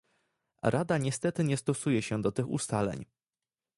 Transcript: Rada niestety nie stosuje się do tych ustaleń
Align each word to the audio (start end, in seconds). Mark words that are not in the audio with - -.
Rada 0.63 0.97
niestety 0.97 1.43
nie 1.43 1.57
stosuje 1.57 2.01
się 2.01 2.21
do 2.21 2.31
tych 2.31 2.47
ustaleń 2.49 3.05